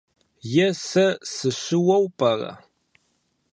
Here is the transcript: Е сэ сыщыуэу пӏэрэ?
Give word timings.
Е 0.65 0.67
сэ 0.85 1.05
сыщыуэу 1.33 2.05
пӏэрэ? 2.17 2.51